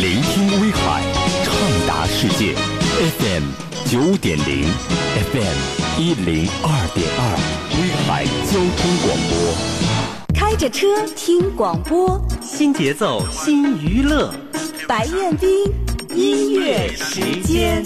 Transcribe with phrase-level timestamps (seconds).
[0.00, 1.02] 聆听威海，
[1.44, 1.52] 畅
[1.86, 2.54] 达世界。
[3.18, 3.44] FM
[3.86, 4.64] 九点零
[5.32, 5.56] ，FM
[5.98, 7.20] 一零二点二，
[7.76, 9.32] 威海交通广播。
[10.34, 14.32] 开着车听广播，新节奏新娱乐。
[14.86, 15.48] 白彦斌
[16.14, 17.84] 音乐时间。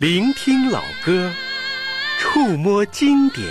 [0.00, 1.30] 聆听老歌，
[2.18, 3.46] 触摸经典，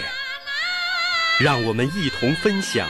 [1.40, 2.90] 让我们一同分享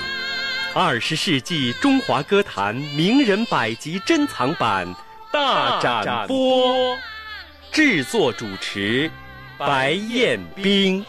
[0.73, 4.87] 二十世纪中华歌坛名人百集珍藏版
[5.29, 6.97] 大展播。
[7.73, 9.11] 制作主持
[9.57, 11.05] 白彦冰。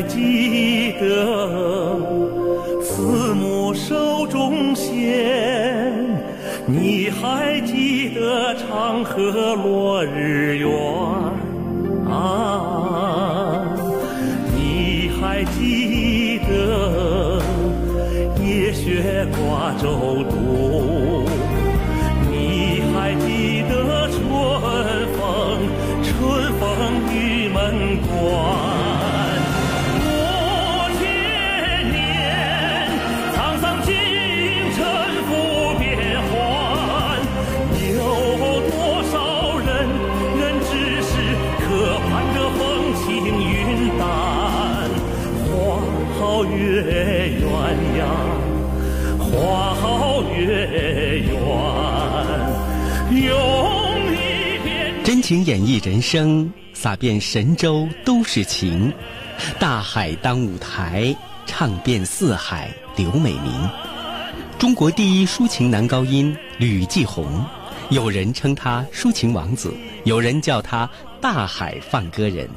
[0.00, 2.00] 还记得
[2.82, 5.92] 慈母手中线？
[6.64, 10.70] 你还记得长河落日圆？
[12.08, 13.76] 啊，
[14.56, 17.42] 你还记得
[18.42, 21.28] 夜雪挂洲渡？
[46.44, 47.50] 月圆
[47.98, 48.06] 呀，
[49.18, 51.32] 花好月圆，
[53.10, 54.94] 用一片。
[55.04, 58.92] 真情演绎人生，洒遍神州都是情。
[59.58, 61.14] 大海当舞台，
[61.46, 63.70] 唱遍四海刘美名。
[64.58, 67.44] 中国第一抒情男高音吕继红，
[67.88, 69.72] 有人称他抒情王子，
[70.04, 70.88] 有人叫他
[71.20, 72.48] 大海放歌人，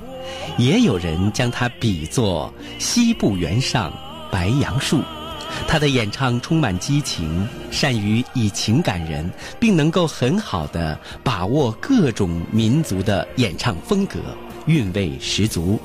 [0.57, 3.91] 也有人将他比作西部原上
[4.31, 5.01] 白杨树。
[5.67, 9.29] 他的演唱充满激情，善于以情感人，
[9.59, 14.19] 并能够很好的把握各种民族的演唱风格，
[14.66, 15.79] 韵味十足。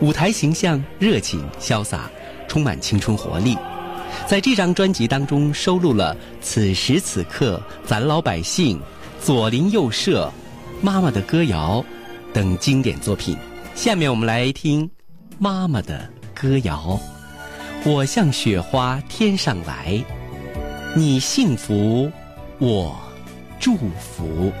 [0.00, 2.10] 舞台形象热情潇洒，
[2.48, 3.56] 充满青春活力。
[4.26, 8.78] 在这张专辑当中收录了《此时此刻》《咱老百姓》
[9.22, 10.26] 《左邻右舍》
[10.84, 11.84] 《妈妈的歌谣》
[12.34, 13.36] 等经典作品。
[13.80, 14.86] 下面我们来听
[15.38, 17.00] 《妈妈的歌谣》。
[17.90, 20.04] 我像雪花天上来，
[20.94, 22.12] 你幸福，
[22.58, 22.94] 我
[23.58, 24.52] 祝福。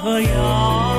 [0.00, 0.91] 这样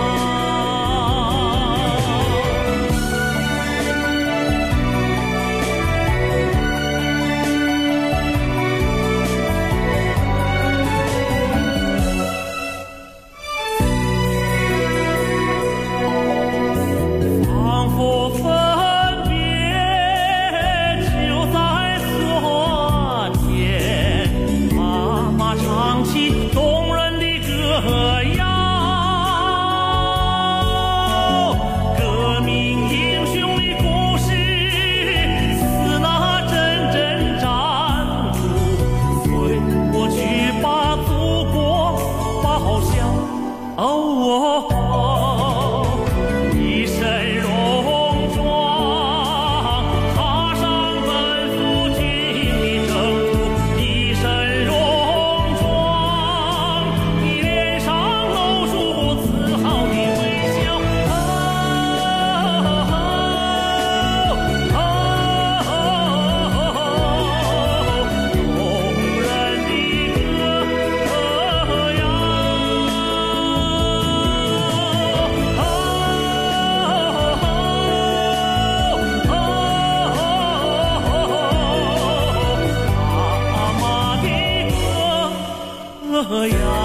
[86.33, 86.82] 歌谣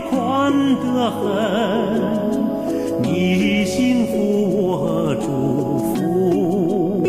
[0.00, 1.18] 宽得很，
[3.02, 4.12] 你幸福
[4.56, 5.26] 我祝
[5.94, 7.02] 福。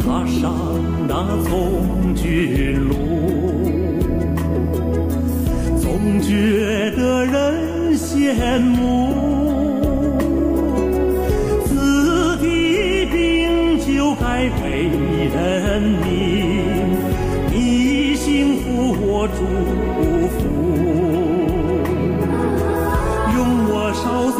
[0.00, 0.54] 踏上
[1.08, 1.12] 那
[1.44, 1.50] 从
[2.14, 2.94] 军路，
[5.80, 8.80] 总觉得人羡慕。
[11.64, 12.44] 子弟
[13.06, 14.24] 兵就该
[14.62, 14.62] 为
[15.34, 16.10] 人民，
[17.50, 18.64] 你幸福
[19.00, 19.40] 我祝
[20.28, 20.40] 福。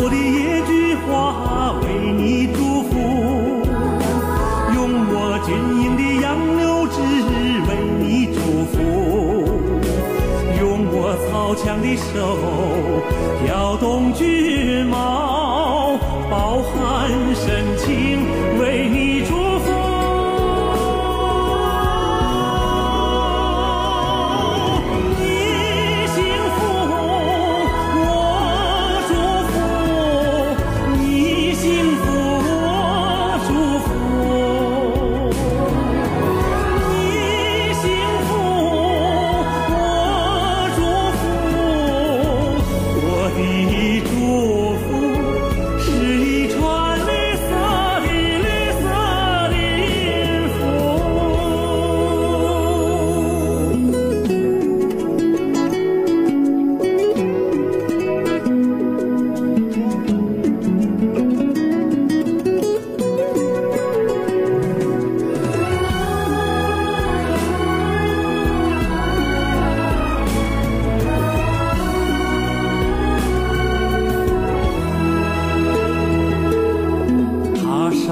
[0.04, 2.90] 我的一句话为你祝福，
[4.74, 6.26] 用我军营的杨
[6.58, 6.98] 柳枝
[7.68, 8.36] 为你祝
[8.72, 8.74] 福，
[10.58, 12.10] 用我操枪的手
[13.46, 15.96] 摇动军帽，
[16.28, 18.41] 饱含深情。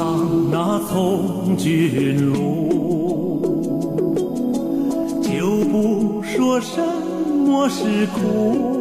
[0.01, 3.43] 上那从军路，
[5.21, 6.81] 就不说什
[7.45, 8.80] 么是苦。